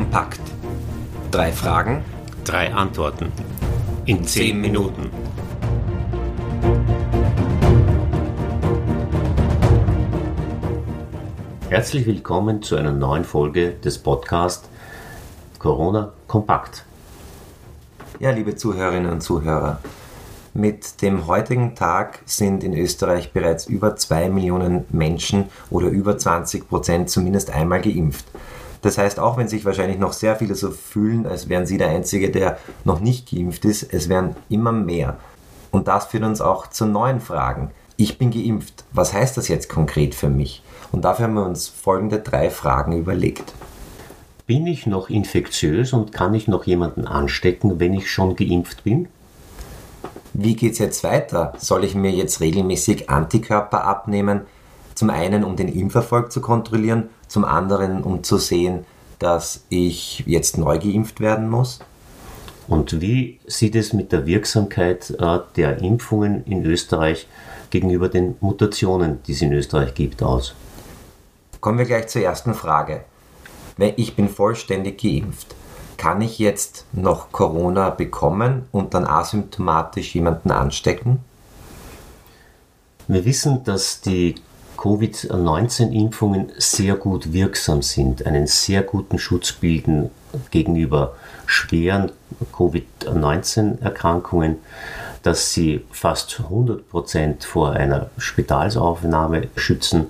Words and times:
kompakt. 0.00 0.40
Drei 1.30 1.52
Fragen, 1.52 2.02
drei 2.44 2.72
Antworten 2.72 3.30
in 4.06 4.24
zehn 4.24 4.58
Minuten. 4.58 5.10
Herzlich 11.68 12.06
willkommen 12.06 12.62
zu 12.62 12.76
einer 12.76 12.92
neuen 12.92 13.24
Folge 13.24 13.72
des 13.72 13.98
Podcasts 13.98 14.70
Corona 15.58 16.14
Kompakt. 16.26 16.86
Ja, 18.20 18.30
liebe 18.30 18.56
Zuhörerinnen 18.56 19.12
und 19.12 19.20
Zuhörer, 19.20 19.80
mit 20.54 21.02
dem 21.02 21.26
heutigen 21.26 21.74
Tag 21.74 22.20
sind 22.24 22.64
in 22.64 22.72
Österreich 22.72 23.34
bereits 23.34 23.66
über 23.66 23.96
zwei 23.96 24.30
Millionen 24.30 24.86
Menschen 24.88 25.50
oder 25.68 25.88
über 25.88 26.16
20 26.16 26.70
Prozent 26.70 27.10
zumindest 27.10 27.50
einmal 27.50 27.82
geimpft. 27.82 28.24
Das 28.82 28.98
heißt, 28.98 29.20
auch 29.20 29.36
wenn 29.36 29.48
sich 29.48 29.64
wahrscheinlich 29.64 29.98
noch 29.98 30.12
sehr 30.12 30.36
viele 30.36 30.54
so 30.54 30.70
fühlen, 30.70 31.26
als 31.26 31.48
wären 31.48 31.66
sie 31.66 31.78
der 31.78 31.88
Einzige, 31.88 32.30
der 32.30 32.58
noch 32.84 33.00
nicht 33.00 33.30
geimpft 33.30 33.64
ist, 33.64 33.92
es 33.92 34.08
werden 34.08 34.36
immer 34.48 34.72
mehr. 34.72 35.18
Und 35.70 35.88
das 35.88 36.06
führt 36.06 36.24
uns 36.24 36.40
auch 36.40 36.68
zu 36.68 36.86
neuen 36.86 37.20
Fragen. 37.20 37.70
Ich 37.96 38.16
bin 38.18 38.30
geimpft. 38.30 38.84
Was 38.92 39.12
heißt 39.12 39.36
das 39.36 39.48
jetzt 39.48 39.68
konkret 39.68 40.14
für 40.14 40.30
mich? 40.30 40.62
Und 40.92 41.04
dafür 41.04 41.26
haben 41.26 41.34
wir 41.34 41.44
uns 41.44 41.68
folgende 41.68 42.18
drei 42.18 42.50
Fragen 42.50 42.96
überlegt. 42.98 43.52
Bin 44.46 44.66
ich 44.66 44.86
noch 44.86 45.10
infektiös 45.10 45.92
und 45.92 46.12
kann 46.12 46.34
ich 46.34 46.48
noch 46.48 46.64
jemanden 46.64 47.06
anstecken, 47.06 47.78
wenn 47.78 47.94
ich 47.94 48.10
schon 48.10 48.34
geimpft 48.34 48.82
bin? 48.84 49.08
Wie 50.32 50.56
geht 50.56 50.72
es 50.72 50.78
jetzt 50.78 51.04
weiter? 51.04 51.52
Soll 51.58 51.84
ich 51.84 51.94
mir 51.94 52.10
jetzt 52.10 52.40
regelmäßig 52.40 53.10
Antikörper 53.10 53.84
abnehmen? 53.84 54.42
Zum 54.94 55.10
einen, 55.10 55.44
um 55.44 55.56
den 55.56 55.68
Impferfolg 55.68 56.32
zu 56.32 56.40
kontrollieren, 56.40 57.10
zum 57.30 57.44
anderen, 57.44 58.02
um 58.02 58.22
zu 58.22 58.36
sehen, 58.36 58.84
dass 59.18 59.64
ich 59.68 60.24
jetzt 60.26 60.58
neu 60.58 60.78
geimpft 60.78 61.20
werden 61.20 61.48
muss? 61.48 61.78
Und 62.68 63.00
wie 63.00 63.40
sieht 63.46 63.74
es 63.74 63.92
mit 63.92 64.12
der 64.12 64.26
Wirksamkeit 64.26 65.10
äh, 65.18 65.38
der 65.56 65.78
Impfungen 65.78 66.44
in 66.44 66.64
Österreich 66.64 67.26
gegenüber 67.70 68.08
den 68.08 68.36
Mutationen, 68.40 69.22
die 69.26 69.32
es 69.32 69.42
in 69.42 69.52
Österreich 69.52 69.94
gibt, 69.94 70.22
aus? 70.22 70.54
Kommen 71.60 71.78
wir 71.78 71.86
gleich 71.86 72.08
zur 72.08 72.22
ersten 72.22 72.54
Frage. 72.54 73.04
Ich 73.96 74.14
bin 74.14 74.28
vollständig 74.28 75.00
geimpft 75.00 75.54
kann 76.00 76.22
ich 76.22 76.38
jetzt 76.38 76.86
noch 76.92 77.30
Corona 77.30 77.90
bekommen 77.90 78.64
und 78.72 78.94
dann 78.94 79.06
asymptomatisch 79.06 80.14
jemanden 80.14 80.50
anstecken? 80.50 81.18
Wir 83.06 83.26
wissen, 83.26 83.64
dass 83.64 84.00
die 84.00 84.36
Covid-19-Impfungen 84.80 86.52
sehr 86.56 86.94
gut 86.94 87.34
wirksam 87.34 87.82
sind, 87.82 88.24
einen 88.24 88.46
sehr 88.46 88.82
guten 88.82 89.18
Schutz 89.18 89.52
bilden 89.52 90.08
gegenüber 90.50 91.16
schweren 91.44 92.12
Covid-19-Erkrankungen, 92.56 94.56
dass 95.22 95.52
sie 95.52 95.84
fast 95.90 96.40
100% 96.50 97.44
vor 97.44 97.72
einer 97.72 98.08
Spitalsaufnahme 98.16 99.48
schützen 99.54 100.06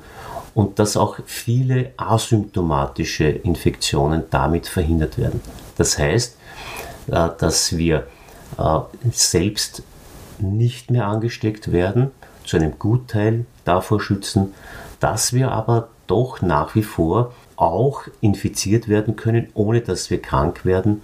und 0.55 0.79
dass 0.79 0.97
auch 0.97 1.19
viele 1.27 1.91
asymptomatische 1.97 3.25
Infektionen 3.25 4.23
damit 4.31 4.69
verhindert 4.69 5.19
werden. 5.19 5.41
Das 5.79 5.99
heißt, 5.99 6.37
äh, 7.09 7.29
dass 7.39 7.77
wir 7.77 8.07
äh, 8.57 8.79
selbst 9.11 9.83
nicht 10.39 10.93
mehr 10.93 11.09
angesteckt 11.09 11.73
werden, 11.73 12.13
zu 12.51 12.57
einem 12.57 12.81
Gutteil 12.81 13.47
davor 13.65 14.01
schützen, 14.01 14.55
dass 14.99 15.33
wir 15.33 15.53
aber 15.53 15.89
doch 16.09 16.43
nach 16.43 16.75
wie 16.75 16.83
vor 16.83 17.33
auch 17.55 18.03
infiziert 18.21 18.89
werden 18.89 19.15
können, 19.15 19.49
ohne 19.55 19.83
dass 19.83 20.11
wir 20.11 20.21
krank 20.21 20.65
werden 20.65 21.03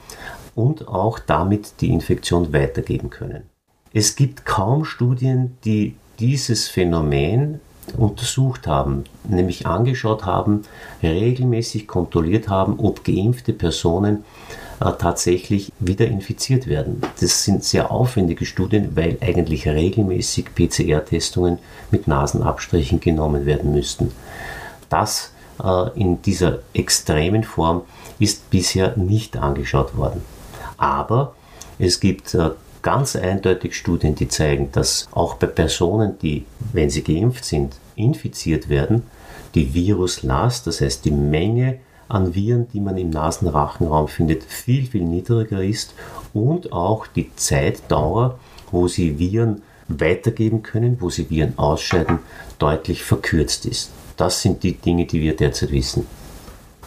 und 0.56 0.88
auch 0.88 1.20
damit 1.20 1.80
die 1.80 1.90
Infektion 1.90 2.52
weitergeben 2.52 3.10
können. 3.10 3.44
Es 3.92 4.16
gibt 4.16 4.44
kaum 4.44 4.84
Studien, 4.84 5.56
die 5.64 5.94
dieses 6.18 6.66
Phänomen 6.66 7.60
untersucht 7.96 8.66
haben, 8.66 9.04
nämlich 9.22 9.66
angeschaut 9.66 10.24
haben, 10.24 10.62
regelmäßig 11.00 11.86
kontrolliert 11.86 12.48
haben, 12.48 12.80
ob 12.80 13.04
geimpfte 13.04 13.52
Personen 13.52 14.24
tatsächlich 14.78 15.72
wieder 15.78 16.06
infiziert 16.06 16.66
werden. 16.66 17.00
Das 17.20 17.44
sind 17.44 17.64
sehr 17.64 17.90
aufwendige 17.90 18.44
Studien, 18.44 18.94
weil 18.94 19.16
eigentlich 19.20 19.66
regelmäßig 19.66 20.54
PCR-Testungen 20.54 21.58
mit 21.90 22.06
Nasenabstrichen 22.06 23.00
genommen 23.00 23.46
werden 23.46 23.72
müssten. 23.72 24.12
Das 24.88 25.32
äh, 25.62 25.98
in 25.98 26.20
dieser 26.22 26.60
extremen 26.74 27.44
Form 27.44 27.82
ist 28.18 28.50
bisher 28.50 28.96
nicht 28.96 29.36
angeschaut 29.36 29.96
worden. 29.96 30.22
Aber 30.76 31.34
es 31.78 32.00
gibt 32.00 32.34
äh, 32.34 32.50
ganz 32.82 33.16
eindeutig 33.16 33.74
Studien, 33.74 34.14
die 34.14 34.28
zeigen, 34.28 34.70
dass 34.72 35.08
auch 35.12 35.34
bei 35.34 35.46
Personen, 35.46 36.18
die, 36.20 36.44
wenn 36.72 36.90
sie 36.90 37.02
geimpft 37.02 37.44
sind, 37.44 37.76
infiziert 37.96 38.68
werden, 38.68 39.02
die 39.54 39.72
Viruslast, 39.74 40.66
das 40.66 40.80
heißt 40.80 41.04
die 41.04 41.10
Menge 41.10 41.78
an 42.08 42.34
Viren, 42.34 42.68
die 42.72 42.80
man 42.80 42.96
im 42.96 43.10
Nasenrachenraum 43.10 44.08
findet, 44.08 44.44
viel, 44.44 44.86
viel 44.86 45.04
niedriger 45.04 45.62
ist 45.62 45.94
und 46.32 46.72
auch 46.72 47.06
die 47.06 47.34
Zeitdauer, 47.36 48.38
wo 48.70 48.88
sie 48.88 49.18
Viren 49.18 49.62
weitergeben 49.88 50.62
können, 50.62 50.98
wo 51.00 51.10
sie 51.10 51.30
Viren 51.30 51.58
ausscheiden, 51.58 52.18
deutlich 52.58 53.02
verkürzt 53.02 53.66
ist. 53.66 53.90
Das 54.16 54.42
sind 54.42 54.62
die 54.62 54.74
Dinge, 54.74 55.06
die 55.06 55.20
wir 55.20 55.36
derzeit 55.36 55.72
wissen. 55.72 56.06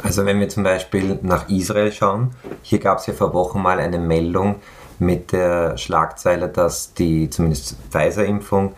Also 0.01 0.25
wenn 0.25 0.39
wir 0.39 0.49
zum 0.49 0.63
Beispiel 0.63 1.19
nach 1.21 1.49
Israel 1.49 1.91
schauen, 1.91 2.31
hier 2.61 2.79
gab 2.79 2.99
es 2.99 3.07
ja 3.07 3.13
vor 3.13 3.33
Wochen 3.33 3.61
mal 3.61 3.79
eine 3.79 3.99
Meldung, 3.99 4.55
mit 4.99 5.31
der 5.31 5.77
Schlagzeile, 5.77 6.49
dass 6.49 6.93
die 6.93 7.29
zumindest 7.29 7.77
Pfizer-Impfung 7.89 8.75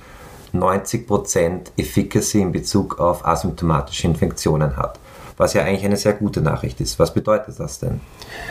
90% 0.54 1.72
Efficacy 1.78 2.42
in 2.42 2.52
Bezug 2.52 3.00
auf 3.00 3.26
asymptomatische 3.26 4.08
Infektionen 4.08 4.78
hat. 4.78 5.00
Was 5.38 5.54
ja 5.54 5.64
eigentlich 5.64 5.86
eine 5.86 5.98
sehr 5.98 6.14
gute 6.14 6.42
Nachricht 6.42 6.80
ist. 6.82 7.00
Was 7.00 7.14
bedeutet 7.14 7.60
das 7.60 7.80
denn? 7.80 8.02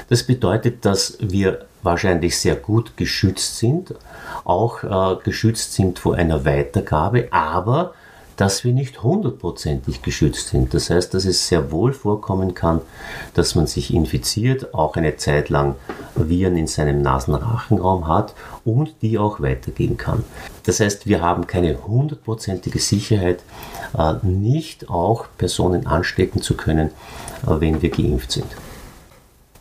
Das 0.08 0.24
bedeutet, 0.24 0.84
dass 0.84 1.16
wir 1.20 1.66
wahrscheinlich 1.82 2.38
sehr 2.38 2.56
gut 2.56 2.96
geschützt 2.96 3.58
sind, 3.58 3.94
auch 4.44 4.82
äh, 4.84 5.16
geschützt 5.22 5.74
sind 5.74 5.98
vor 5.98 6.16
einer 6.16 6.44
Weitergabe, 6.44 7.28
aber 7.30 7.94
dass 8.40 8.64
wir 8.64 8.72
nicht 8.72 9.02
hundertprozentig 9.02 10.00
geschützt 10.00 10.48
sind. 10.48 10.72
Das 10.72 10.88
heißt, 10.88 11.12
dass 11.12 11.26
es 11.26 11.46
sehr 11.46 11.70
wohl 11.70 11.92
vorkommen 11.92 12.54
kann, 12.54 12.80
dass 13.34 13.54
man 13.54 13.66
sich 13.66 13.92
infiziert, 13.92 14.72
auch 14.72 14.96
eine 14.96 15.16
Zeit 15.16 15.50
lang 15.50 15.74
Viren 16.14 16.56
in 16.56 16.66
seinem 16.66 17.02
Nasenrachenraum 17.02 18.08
hat 18.08 18.34
und 18.64 18.94
die 19.02 19.18
auch 19.18 19.40
weitergeben 19.42 19.98
kann. 19.98 20.24
Das 20.64 20.80
heißt, 20.80 21.06
wir 21.06 21.20
haben 21.20 21.46
keine 21.46 21.86
hundertprozentige 21.86 22.78
Sicherheit, 22.78 23.42
äh, 23.98 24.14
nicht 24.22 24.88
auch 24.88 25.26
Personen 25.36 25.86
anstecken 25.86 26.40
zu 26.40 26.56
können, 26.56 26.88
äh, 27.46 27.60
wenn 27.60 27.82
wir 27.82 27.90
geimpft 27.90 28.32
sind. 28.32 28.46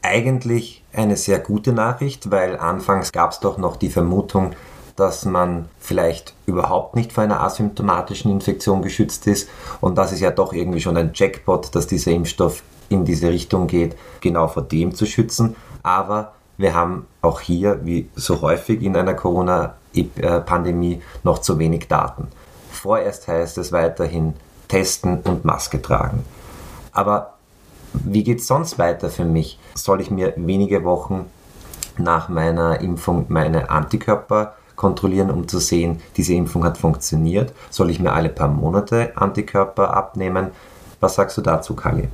Eigentlich 0.01 0.85
eine 0.93 1.17
sehr 1.17 1.39
gute 1.39 1.73
Nachricht, 1.73 2.31
weil 2.31 2.57
anfangs 2.57 3.11
gab 3.11 3.31
es 3.31 3.41
doch 3.41 3.57
noch 3.57 3.75
die 3.75 3.89
Vermutung, 3.89 4.55
dass 4.99 5.23
man 5.25 5.69
vielleicht 5.79 6.33
überhaupt 6.45 6.95
nicht 6.95 7.13
vor 7.13 7.23
einer 7.23 7.41
asymptomatischen 7.41 8.31
Infektion 8.31 8.81
geschützt 8.81 9.27
ist. 9.27 9.49
Und 9.79 9.97
das 9.97 10.11
ist 10.11 10.19
ja 10.19 10.31
doch 10.31 10.51
irgendwie 10.51 10.81
schon 10.81 10.97
ein 10.97 11.11
Jackpot, 11.13 11.73
dass 11.73 11.87
dieser 11.87 12.11
Impfstoff 12.11 12.63
in 12.89 13.05
diese 13.05 13.29
Richtung 13.29 13.67
geht, 13.67 13.95
genau 14.19 14.47
vor 14.47 14.63
dem 14.63 14.93
zu 14.93 15.05
schützen. 15.05 15.55
Aber 15.83 16.33
wir 16.57 16.73
haben 16.73 17.07
auch 17.21 17.39
hier, 17.39 17.85
wie 17.85 18.09
so 18.15 18.41
häufig 18.41 18.81
in 18.83 18.97
einer 18.97 19.13
Corona-Pandemie, 19.13 21.01
noch 21.23 21.39
zu 21.39 21.57
wenig 21.59 21.87
Daten. 21.87 22.27
Vorerst 22.71 23.27
heißt 23.27 23.57
es 23.57 23.71
weiterhin 23.71 24.33
testen 24.67 25.21
und 25.21 25.45
Maske 25.45 25.81
tragen. 25.81 26.25
Aber 26.91 27.35
wie 27.93 28.23
geht 28.23 28.39
es 28.39 28.47
sonst 28.47 28.77
weiter 28.77 29.09
für 29.09 29.25
mich? 29.25 29.59
Soll 29.75 30.01
ich 30.01 30.11
mir 30.11 30.33
wenige 30.35 30.83
Wochen 30.83 31.25
nach 31.97 32.29
meiner 32.29 32.81
Impfung 32.81 33.25
meine 33.29 33.69
Antikörper 33.69 34.55
kontrollieren, 34.79 35.29
um 35.29 35.45
zu 35.45 35.59
sehen, 35.59 35.99
diese 36.15 36.33
Impfung 36.33 36.63
hat 36.63 36.77
funktioniert? 36.77 37.51
Soll 37.69 37.89
ich 37.89 37.99
mir 37.99 38.13
alle 38.13 38.29
paar 38.29 38.47
Monate 38.47 39.17
Antikörper 39.17 39.93
abnehmen? 39.93 40.51
Was 41.01 41.15
sagst 41.15 41.37
du 41.37 41.41
dazu, 41.41 41.75
Kali? 41.75 42.07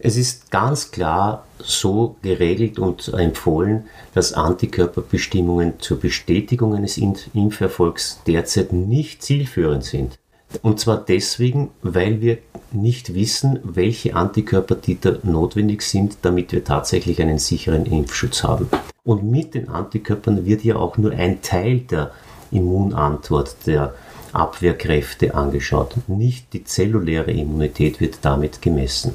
Es 0.00 0.16
ist 0.16 0.50
ganz 0.50 0.90
klar 0.90 1.44
so 1.58 2.16
geregelt 2.22 2.80
und 2.80 3.08
empfohlen, 3.14 3.84
dass 4.14 4.32
Antikörperbestimmungen 4.32 5.78
zur 5.78 6.00
Bestätigung 6.00 6.74
eines 6.74 6.98
Impferfolgs 6.98 8.20
derzeit 8.26 8.72
nicht 8.72 9.22
zielführend 9.22 9.84
sind. 9.84 10.18
Und 10.62 10.80
zwar 10.80 10.96
deswegen, 10.96 11.70
weil 11.82 12.20
wir 12.20 12.38
nicht 12.72 13.14
wissen, 13.14 13.60
welche 13.62 14.16
Antikörpertiter 14.16 15.18
notwendig 15.22 15.82
sind, 15.82 16.18
damit 16.22 16.50
wir 16.50 16.64
tatsächlich 16.64 17.22
einen 17.22 17.38
sicheren 17.38 17.86
Impfschutz 17.86 18.42
haben. 18.42 18.68
Und 19.08 19.24
mit 19.24 19.54
den 19.54 19.70
Antikörpern 19.70 20.44
wird 20.44 20.64
ja 20.64 20.76
auch 20.76 20.98
nur 20.98 21.12
ein 21.12 21.40
Teil 21.40 21.78
der 21.78 22.10
Immunantwort, 22.50 23.56
der 23.64 23.94
Abwehrkräfte 24.34 25.34
angeschaut. 25.34 25.94
Nicht 26.08 26.52
die 26.52 26.62
zelluläre 26.62 27.30
Immunität 27.30 28.02
wird 28.02 28.18
damit 28.20 28.60
gemessen. 28.60 29.14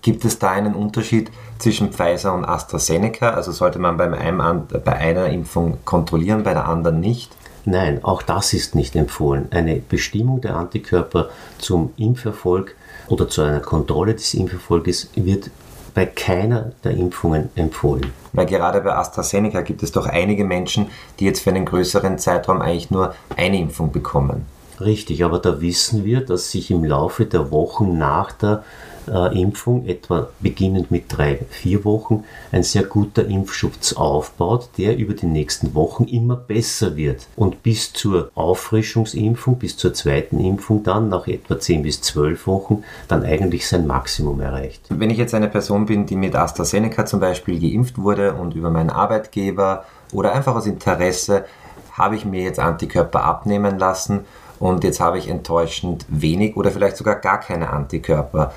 Gibt 0.00 0.24
es 0.24 0.38
da 0.38 0.52
einen 0.52 0.74
Unterschied 0.74 1.30
zwischen 1.58 1.92
Pfizer 1.92 2.32
und 2.32 2.46
AstraZeneca? 2.46 3.28
Also 3.28 3.52
sollte 3.52 3.78
man 3.78 3.98
beim 3.98 4.14
einem, 4.14 4.62
bei 4.82 4.96
einer 4.96 5.28
Impfung 5.28 5.80
kontrollieren, 5.84 6.42
bei 6.42 6.54
der 6.54 6.66
anderen 6.66 7.00
nicht? 7.00 7.36
Nein, 7.66 8.02
auch 8.04 8.22
das 8.22 8.54
ist 8.54 8.74
nicht 8.74 8.96
empfohlen. 8.96 9.48
Eine 9.50 9.82
Bestimmung 9.86 10.40
der 10.40 10.56
Antikörper 10.56 11.28
zum 11.58 11.92
Impferfolg 11.98 12.74
oder 13.08 13.28
zu 13.28 13.42
einer 13.42 13.60
Kontrolle 13.60 14.14
des 14.14 14.32
Impferfolges 14.32 15.10
wird 15.14 15.50
bei 15.96 16.04
keiner 16.04 16.72
der 16.84 16.92
Impfungen 16.92 17.48
empfohlen. 17.56 18.12
Weil 18.34 18.44
gerade 18.44 18.82
bei 18.82 18.94
AstraZeneca 18.94 19.62
gibt 19.62 19.82
es 19.82 19.92
doch 19.92 20.04
einige 20.04 20.44
Menschen, 20.44 20.88
die 21.18 21.24
jetzt 21.24 21.40
für 21.40 21.48
einen 21.48 21.64
größeren 21.64 22.18
Zeitraum 22.18 22.60
eigentlich 22.60 22.90
nur 22.90 23.14
eine 23.34 23.58
Impfung 23.58 23.92
bekommen. 23.92 24.44
Richtig, 24.78 25.24
aber 25.24 25.38
da 25.38 25.62
wissen 25.62 26.04
wir, 26.04 26.20
dass 26.20 26.50
sich 26.50 26.70
im 26.70 26.84
Laufe 26.84 27.24
der 27.24 27.50
Wochen 27.50 27.96
nach 27.96 28.32
der 28.32 28.62
äh, 29.08 29.40
Impfung, 29.40 29.86
etwa 29.86 30.28
beginnend 30.40 30.90
mit 30.90 31.04
drei, 31.08 31.38
vier 31.50 31.84
Wochen, 31.84 32.24
ein 32.52 32.62
sehr 32.62 32.84
guter 32.84 33.26
Impfschutz 33.26 33.92
aufbaut, 33.92 34.70
der 34.78 34.96
über 34.96 35.14
die 35.14 35.26
nächsten 35.26 35.74
Wochen 35.74 36.04
immer 36.04 36.36
besser 36.36 36.96
wird. 36.96 37.26
Und 37.36 37.62
bis 37.62 37.92
zur 37.92 38.30
Auffrischungsimpfung, 38.34 39.58
bis 39.58 39.76
zur 39.76 39.94
zweiten 39.94 40.40
Impfung 40.40 40.82
dann, 40.82 41.08
nach 41.08 41.26
etwa 41.26 41.58
zehn 41.58 41.82
bis 41.82 42.00
zwölf 42.00 42.46
Wochen, 42.46 42.84
dann 43.08 43.24
eigentlich 43.24 43.68
sein 43.68 43.86
Maximum 43.86 44.40
erreicht. 44.40 44.82
Wenn 44.88 45.10
ich 45.10 45.18
jetzt 45.18 45.34
eine 45.34 45.48
Person 45.48 45.86
bin, 45.86 46.06
die 46.06 46.16
mit 46.16 46.34
AstraZeneca 46.34 47.06
zum 47.06 47.20
Beispiel 47.20 47.60
geimpft 47.60 47.98
wurde 47.98 48.34
und 48.34 48.54
über 48.54 48.70
meinen 48.70 48.90
Arbeitgeber 48.90 49.84
oder 50.12 50.32
einfach 50.32 50.54
aus 50.54 50.66
Interesse 50.66 51.44
habe 51.92 52.16
ich 52.16 52.24
mir 52.24 52.42
jetzt 52.42 52.58
Antikörper 52.58 53.24
abnehmen 53.24 53.78
lassen 53.78 54.26
und 54.58 54.84
jetzt 54.84 55.00
habe 55.00 55.18
ich 55.18 55.28
enttäuschend 55.28 56.04
wenig 56.08 56.56
oder 56.56 56.70
vielleicht 56.70 56.96
sogar 56.96 57.16
gar 57.16 57.40
keine 57.40 57.70
Antikörper. 57.70 58.52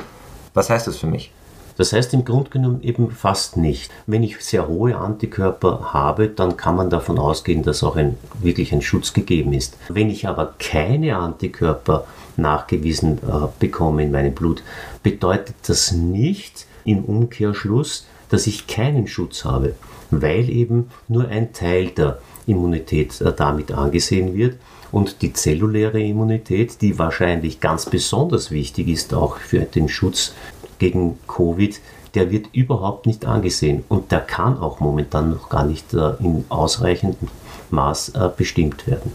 Was 0.53 0.69
heißt 0.69 0.87
das 0.87 0.97
für 0.97 1.07
mich? 1.07 1.31
Das 1.79 1.93
heißt 1.93 2.13
im 2.13 2.25
Grunde 2.25 2.49
genommen 2.49 2.83
eben 2.83 3.09
fast 3.09 3.55
nicht. 3.55 3.89
Wenn 4.05 4.21
ich 4.21 4.41
sehr 4.41 4.67
hohe 4.67 4.97
Antikörper 4.97 5.93
habe, 5.93 6.27
dann 6.27 6.57
kann 6.57 6.75
man 6.75 6.89
davon 6.89 7.17
ausgehen, 7.17 7.63
dass 7.63 7.83
auch 7.83 7.95
ein, 7.95 8.17
wirklich 8.41 8.73
ein 8.73 8.81
Schutz 8.81 9.13
gegeben 9.13 9.53
ist. 9.53 9.77
Wenn 9.87 10.09
ich 10.09 10.27
aber 10.27 10.55
keine 10.59 11.15
Antikörper 11.15 12.05
nachgewiesen 12.35 13.19
äh, 13.19 13.47
bekomme 13.59 14.03
in 14.03 14.11
meinem 14.11 14.33
Blut, 14.33 14.61
bedeutet 15.03 15.55
das 15.67 15.93
nicht 15.93 16.65
im 16.83 17.05
Umkehrschluss, 17.05 18.07
dass 18.29 18.45
ich 18.45 18.67
keinen 18.67 19.07
Schutz 19.07 19.45
habe, 19.45 19.75
weil 20.11 20.49
eben 20.49 20.89
nur 21.07 21.27
ein 21.27 21.53
Teil 21.53 21.87
der 21.89 22.19
Immunität 22.45 23.19
äh, 23.21 23.33
damit 23.33 23.71
angesehen 23.71 24.33
wird 24.35 24.57
und 24.91 25.21
die 25.21 25.33
zelluläre 25.33 26.01
Immunität, 26.01 26.81
die 26.81 26.97
wahrscheinlich 26.97 27.59
ganz 27.59 27.85
besonders 27.85 28.51
wichtig 28.51 28.87
ist, 28.87 29.13
auch 29.13 29.37
für 29.37 29.59
den 29.59 29.87
Schutz 29.87 30.33
gegen 30.79 31.19
Covid, 31.27 31.79
der 32.15 32.31
wird 32.31 32.47
überhaupt 32.53 33.05
nicht 33.05 33.25
angesehen 33.25 33.83
und 33.87 34.11
der 34.11 34.21
kann 34.21 34.57
auch 34.57 34.79
momentan 34.79 35.31
noch 35.31 35.49
gar 35.49 35.65
nicht 35.65 35.93
äh, 35.93 36.13
in 36.19 36.45
ausreichendem 36.49 37.27
Maß 37.69 38.09
äh, 38.09 38.29
bestimmt 38.35 38.87
werden. 38.87 39.11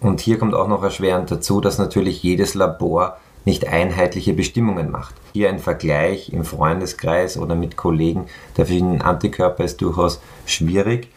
Und 0.00 0.20
hier 0.20 0.38
kommt 0.38 0.54
auch 0.54 0.68
noch 0.68 0.82
erschwerend 0.82 1.30
dazu, 1.30 1.60
dass 1.60 1.78
natürlich 1.78 2.22
jedes 2.22 2.54
Labor 2.54 3.16
nicht 3.46 3.66
einheitliche 3.68 4.34
Bestimmungen 4.34 4.90
macht. 4.90 5.14
Hier 5.32 5.48
ein 5.48 5.60
Vergleich 5.60 6.32
im 6.32 6.44
Freundeskreis 6.44 7.38
oder 7.38 7.54
mit 7.54 7.76
Kollegen 7.76 8.26
der 8.56 8.66
verschiedenen 8.66 9.00
Antikörper 9.00 9.64
ist 9.64 9.80
durchaus 9.80 10.20
schwierig 10.44 11.08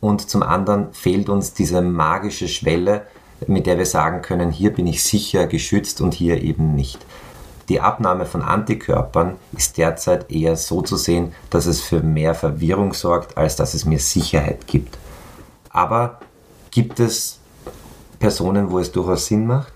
und 0.00 0.28
zum 0.28 0.42
anderen 0.42 0.92
fehlt 0.92 1.28
uns 1.28 1.52
diese 1.52 1.82
magische 1.82 2.48
Schwelle, 2.48 3.06
mit 3.46 3.66
der 3.66 3.76
wir 3.76 3.86
sagen 3.86 4.22
können, 4.22 4.50
hier 4.50 4.72
bin 4.72 4.86
ich 4.86 5.04
sicher 5.04 5.46
geschützt 5.46 6.00
und 6.00 6.14
hier 6.14 6.42
eben 6.42 6.74
nicht. 6.74 7.04
Die 7.68 7.80
Abnahme 7.80 8.24
von 8.24 8.42
Antikörpern 8.42 9.34
ist 9.54 9.76
derzeit 9.76 10.30
eher 10.30 10.56
so 10.56 10.82
zu 10.82 10.96
sehen, 10.96 11.34
dass 11.50 11.66
es 11.66 11.82
für 11.82 12.00
mehr 12.00 12.34
Verwirrung 12.34 12.94
sorgt, 12.94 13.36
als 13.36 13.56
dass 13.56 13.74
es 13.74 13.84
mir 13.84 13.98
Sicherheit 13.98 14.66
gibt. 14.66 14.96
Aber 15.70 16.20
gibt 16.70 17.00
es 17.00 17.38
Personen, 18.18 18.70
wo 18.70 18.78
es 18.78 18.92
durchaus 18.92 19.26
Sinn 19.26 19.46
macht? 19.46 19.75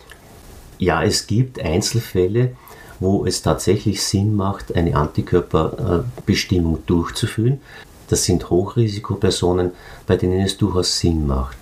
Ja, 0.81 1.05
es 1.05 1.27
gibt 1.27 1.61
Einzelfälle, 1.61 2.53
wo 3.01 3.27
es 3.27 3.43
tatsächlich 3.43 4.03
Sinn 4.03 4.35
macht, 4.35 4.75
eine 4.75 4.97
Antikörperbestimmung 4.97 6.79
durchzuführen. 6.87 7.61
Das 8.09 8.25
sind 8.25 8.49
Hochrisikopersonen, 8.49 9.73
bei 10.07 10.17
denen 10.17 10.41
es 10.41 10.57
durchaus 10.57 10.99
Sinn 10.99 11.27
macht. 11.27 11.59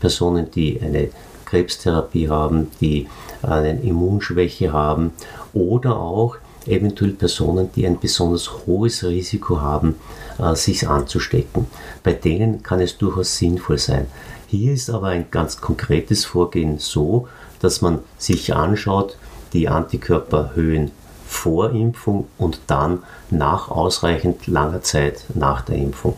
Personen, 0.00 0.50
die 0.50 0.80
eine 0.80 1.10
Krebstherapie 1.44 2.30
haben, 2.30 2.70
die 2.80 3.06
eine 3.42 3.82
Immunschwäche 3.82 4.72
haben 4.72 5.12
oder 5.52 5.98
auch 5.98 6.38
eventuell 6.64 7.12
Personen, 7.12 7.68
die 7.76 7.86
ein 7.86 8.00
besonders 8.00 8.50
hohes 8.66 9.04
Risiko 9.04 9.60
haben, 9.60 9.96
äh, 10.38 10.54
sich 10.54 10.88
anzustecken. 10.88 11.66
Bei 12.02 12.14
denen 12.14 12.62
kann 12.62 12.80
es 12.80 12.96
durchaus 12.96 13.36
sinnvoll 13.36 13.76
sein. 13.76 14.06
Hier 14.46 14.72
ist 14.72 14.88
aber 14.88 15.08
ein 15.08 15.26
ganz 15.30 15.60
konkretes 15.60 16.24
Vorgehen 16.24 16.78
so, 16.78 17.28
dass 17.64 17.80
man 17.80 18.00
sich 18.18 18.54
anschaut, 18.54 19.16
die 19.52 19.68
Antikörperhöhen 19.68 20.90
vor 21.26 21.70
Impfung 21.70 22.28
und 22.38 22.60
dann 22.66 23.02
nach 23.30 23.70
ausreichend 23.70 24.46
langer 24.46 24.82
Zeit 24.82 25.24
nach 25.34 25.62
der 25.62 25.76
Impfung. 25.76 26.14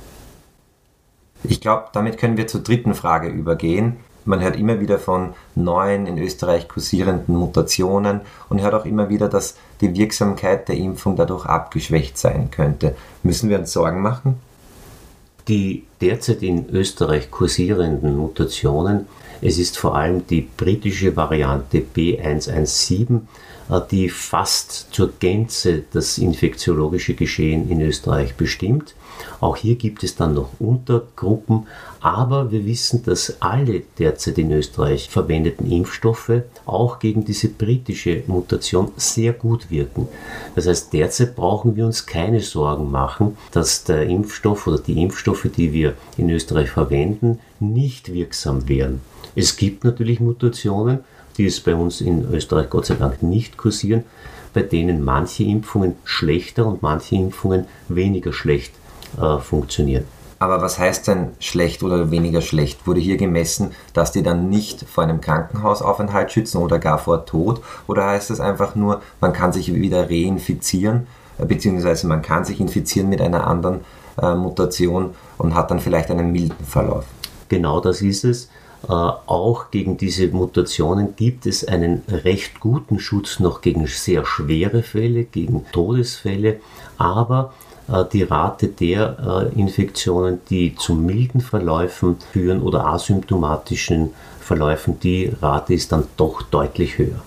Ich 1.44 1.60
glaube, 1.60 1.84
damit 1.92 2.18
können 2.18 2.36
wir 2.36 2.48
zur 2.48 2.62
dritten 2.62 2.94
Frage 2.94 3.28
übergehen. 3.28 3.98
Man 4.24 4.40
hört 4.40 4.56
immer 4.56 4.80
wieder 4.80 4.98
von 4.98 5.34
neuen 5.54 6.06
in 6.06 6.18
Österreich 6.18 6.66
kursierenden 6.66 7.36
Mutationen 7.36 8.22
und 8.48 8.60
hört 8.60 8.74
auch 8.74 8.84
immer 8.84 9.08
wieder, 9.08 9.28
dass 9.28 9.56
die 9.80 9.94
Wirksamkeit 9.94 10.68
der 10.68 10.76
Impfung 10.76 11.14
dadurch 11.14 11.46
abgeschwächt 11.46 12.18
sein 12.18 12.50
könnte. 12.50 12.96
Müssen 13.22 13.48
wir 13.48 13.60
uns 13.60 13.72
Sorgen 13.72 14.02
machen? 14.02 14.40
Die 15.48 15.84
derzeit 16.00 16.42
in 16.42 16.68
Österreich 16.70 17.30
kursierenden 17.30 18.16
Mutationen, 18.16 19.06
es 19.40 19.58
ist 19.58 19.78
vor 19.78 19.96
allem 19.96 20.26
die 20.26 20.40
britische 20.40 21.14
Variante 21.14 21.82
B117, 21.94 23.16
äh, 23.16 23.20
die 23.90 24.08
fast 24.08 24.88
zur 24.92 25.12
Gänze 25.18 25.82
das 25.92 26.18
infektiologische 26.18 27.14
Geschehen 27.14 27.68
in 27.70 27.80
Österreich 27.80 28.34
bestimmt. 28.36 28.94
Auch 29.40 29.56
hier 29.56 29.76
gibt 29.76 30.04
es 30.04 30.14
dann 30.14 30.34
noch 30.34 30.50
Untergruppen, 30.60 31.66
aber 32.00 32.50
wir 32.50 32.64
wissen, 32.64 33.02
dass 33.02 33.40
alle 33.40 33.82
derzeit 33.98 34.38
in 34.38 34.52
Österreich 34.52 35.08
verwendeten 35.08 35.70
Impfstoffe 35.70 36.42
auch 36.64 36.98
gegen 36.98 37.24
diese 37.24 37.48
britische 37.48 38.22
Mutation 38.26 38.92
sehr 38.96 39.32
gut 39.32 39.70
wirken. 39.70 40.08
Das 40.54 40.66
heißt, 40.66 40.92
derzeit 40.92 41.34
brauchen 41.34 41.76
wir 41.76 41.86
uns 41.86 42.06
keine 42.06 42.40
Sorgen 42.40 42.90
machen, 42.90 43.36
dass 43.52 43.84
der 43.84 44.06
Impfstoff 44.06 44.66
oder 44.66 44.78
die 44.78 45.02
Impfstoffe, 45.02 45.48
die 45.56 45.72
wir 45.72 45.94
in 46.16 46.30
Österreich 46.30 46.70
verwenden, 46.70 47.40
nicht 47.58 48.12
wirksam 48.12 48.68
wären. 48.68 49.00
Es 49.34 49.56
gibt 49.56 49.84
natürlich 49.84 50.20
Mutationen, 50.20 51.00
die 51.36 51.46
es 51.46 51.60
bei 51.60 51.74
uns 51.74 52.00
in 52.00 52.32
Österreich 52.32 52.70
Gott 52.70 52.86
sei 52.86 52.94
Dank 52.94 53.22
nicht 53.22 53.56
kursieren, 53.56 54.04
bei 54.54 54.62
denen 54.62 55.04
manche 55.04 55.44
Impfungen 55.44 55.96
schlechter 56.04 56.66
und 56.66 56.82
manche 56.82 57.16
Impfungen 57.16 57.66
weniger 57.88 58.32
schlecht 58.32 58.72
äh, 59.20 59.38
funktionieren. 59.38 60.04
Aber 60.38 60.60
was 60.60 60.78
heißt 60.78 61.08
denn 61.08 61.28
schlecht 61.40 61.82
oder 61.82 62.10
weniger 62.10 62.42
schlecht? 62.42 62.86
Wurde 62.86 63.00
hier 63.00 63.16
gemessen, 63.16 63.70
dass 63.94 64.12
die 64.12 64.22
dann 64.22 64.50
nicht 64.50 64.82
vor 64.82 65.04
einem 65.04 65.20
Krankenhausaufenthalt 65.20 66.30
schützen 66.30 66.58
oder 66.58 66.78
gar 66.78 66.98
vor 66.98 67.24
Tod? 67.24 67.62
Oder 67.86 68.06
heißt 68.06 68.30
es 68.30 68.40
einfach 68.40 68.74
nur, 68.74 69.00
man 69.20 69.32
kann 69.32 69.52
sich 69.52 69.74
wieder 69.74 70.10
reinfizieren, 70.10 71.06
äh, 71.38 71.46
beziehungsweise 71.46 72.06
man 72.06 72.22
kann 72.22 72.44
sich 72.44 72.60
infizieren 72.60 73.08
mit 73.08 73.20
einer 73.20 73.46
anderen 73.46 73.80
äh, 74.20 74.34
Mutation 74.34 75.14
und 75.38 75.54
hat 75.54 75.70
dann 75.70 75.80
vielleicht 75.80 76.10
einen 76.10 76.32
milden 76.32 76.64
Verlauf? 76.66 77.04
Genau 77.48 77.80
das 77.80 78.02
ist 78.02 78.24
es. 78.24 78.50
Äh, 78.88 78.92
auch 78.92 79.70
gegen 79.72 79.96
diese 79.96 80.28
Mutationen 80.28 81.16
gibt 81.16 81.46
es 81.46 81.66
einen 81.66 82.02
recht 82.08 82.60
guten 82.60 83.00
Schutz 83.00 83.40
noch 83.40 83.60
gegen 83.60 83.86
sehr 83.88 84.24
schwere 84.24 84.82
Fälle, 84.82 85.24
gegen 85.24 85.66
Todesfälle, 85.72 86.60
aber 86.96 87.52
äh, 87.88 88.04
die 88.12 88.22
Rate 88.22 88.68
der 88.68 89.50
äh, 89.54 89.60
Infektionen, 89.60 90.40
die 90.50 90.76
zu 90.76 90.94
milden 90.94 91.40
Verläufen 91.40 92.16
führen 92.32 92.62
oder 92.62 92.86
asymptomatischen 92.86 94.10
Verläufen, 94.40 95.00
die 95.00 95.32
Rate 95.42 95.74
ist 95.74 95.90
dann 95.90 96.04
doch 96.16 96.42
deutlich 96.42 96.98
höher. 96.98 97.20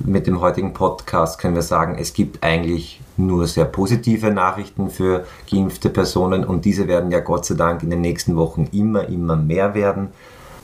Mit 0.00 0.26
dem 0.26 0.40
heutigen 0.40 0.74
Podcast 0.74 1.38
können 1.38 1.54
wir 1.54 1.62
sagen, 1.62 1.96
es 1.98 2.12
gibt 2.12 2.42
eigentlich 2.42 3.00
nur 3.16 3.46
sehr 3.46 3.66
positive 3.66 4.30
Nachrichten 4.30 4.90
für 4.90 5.24
geimpfte 5.50 5.88
Personen 5.88 6.44
und 6.44 6.64
diese 6.64 6.86
werden 6.88 7.10
ja 7.10 7.20
Gott 7.20 7.46
sei 7.46 7.54
Dank 7.54 7.82
in 7.82 7.90
den 7.90 8.00
nächsten 8.00 8.36
Wochen 8.36 8.68
immer, 8.72 9.08
immer 9.08 9.36
mehr 9.36 9.74
werden. 9.74 10.08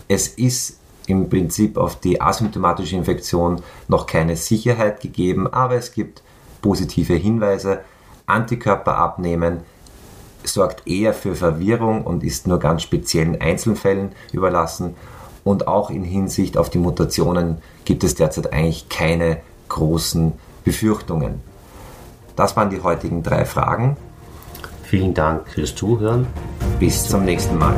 Es 0.09 0.29
ist 0.29 0.79
im 1.07 1.29
Prinzip 1.29 1.77
auf 1.77 2.01
die 2.01 2.21
asymptomatische 2.21 2.97
Infektion 2.97 3.63
noch 3.89 4.07
keine 4.07 4.37
Sicherheit 4.37 5.01
gegeben, 5.01 5.47
aber 5.47 5.75
es 5.75 5.93
gibt 5.93 6.23
positive 6.61 7.15
Hinweise. 7.15 7.81
Antikörper 8.27 8.97
abnehmen 8.97 9.61
sorgt 10.45 10.87
eher 10.87 11.15
für 11.15 11.35
Verwirrung 11.35 12.05
und 12.05 12.25
ist 12.25 12.47
nur 12.47 12.59
ganz 12.59 12.83
speziellen 12.83 13.41
Einzelfällen 13.41 14.13
überlassen. 14.33 14.95
Und 15.45 15.67
auch 15.67 15.91
in 15.91 16.05
Hinsicht 16.05 16.59
auf 16.59 16.69
die 16.69 16.79
Mutationen 16.79 17.59
gibt 17.85 18.05
es 18.05 18.15
derzeit 18.15 18.53
eigentlich 18.53 18.89
keine 18.89 19.39
großen 19.69 20.33
Befürchtungen. 20.65 21.41
Das 22.37 22.57
waren 22.57 22.71
die 22.71 22.83
heutigen 22.83 23.23
drei 23.23 23.45
Fragen. 23.45 23.97
Vielen 24.85 25.15
Dank 25.15 25.49
fürs 25.49 25.75
Zuhören. 25.75 26.27
Bis 26.79 27.09
zum 27.09 27.25
nächsten 27.25 27.59
Mal. 27.59 27.77